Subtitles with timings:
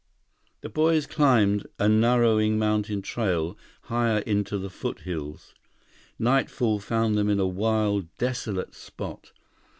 [0.61, 5.53] The boys climbed a narrowing mountain trail higher into the foothills.
[6.17, 9.31] Nightfall found them in a wild, desolate spot.